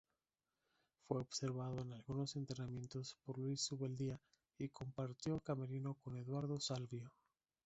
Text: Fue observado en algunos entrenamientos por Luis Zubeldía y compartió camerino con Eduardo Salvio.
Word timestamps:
Fue 1.07 1.21
observado 1.21 1.79
en 1.81 1.93
algunos 1.93 2.35
entrenamientos 2.35 3.19
por 3.23 3.37
Luis 3.37 3.61
Zubeldía 3.61 4.19
y 4.57 4.69
compartió 4.69 5.39
camerino 5.41 5.93
con 6.03 6.17
Eduardo 6.17 6.59
Salvio. 6.59 7.11